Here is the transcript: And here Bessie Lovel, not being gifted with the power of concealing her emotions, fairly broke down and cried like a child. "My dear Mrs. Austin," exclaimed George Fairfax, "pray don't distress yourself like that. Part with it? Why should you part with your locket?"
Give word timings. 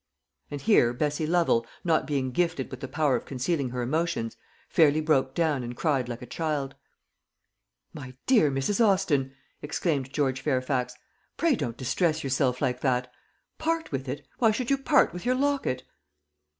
And 0.49 0.61
here 0.61 0.93
Bessie 0.93 1.27
Lovel, 1.27 1.63
not 1.83 2.07
being 2.07 2.31
gifted 2.31 2.71
with 2.71 2.79
the 2.79 2.87
power 2.87 3.15
of 3.15 3.23
concealing 3.23 3.69
her 3.69 3.83
emotions, 3.83 4.35
fairly 4.67 4.99
broke 4.99 5.35
down 5.35 5.61
and 5.61 5.77
cried 5.77 6.09
like 6.09 6.23
a 6.23 6.25
child. 6.25 6.73
"My 7.93 8.15
dear 8.25 8.49
Mrs. 8.49 8.83
Austin," 8.83 9.35
exclaimed 9.61 10.11
George 10.11 10.41
Fairfax, 10.41 10.95
"pray 11.37 11.55
don't 11.55 11.77
distress 11.77 12.23
yourself 12.23 12.63
like 12.63 12.81
that. 12.81 13.11
Part 13.59 13.91
with 13.91 14.09
it? 14.09 14.25
Why 14.39 14.49
should 14.49 14.71
you 14.71 14.79
part 14.79 15.13
with 15.13 15.23
your 15.23 15.35
locket?" 15.35 15.83